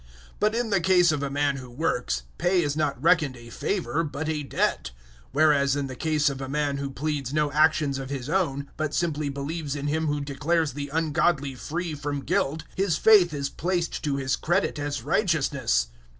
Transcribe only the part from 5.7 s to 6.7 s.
in the case of a